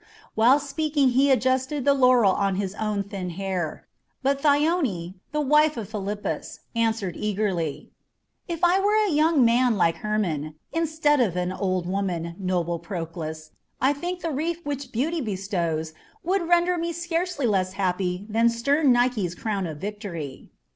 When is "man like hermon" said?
9.45-10.55